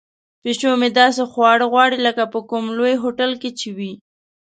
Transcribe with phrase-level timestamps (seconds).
[0.41, 3.91] پیشو مې داسې خواړه غواړي لکه په کوم لوی هوټل کې چې وي.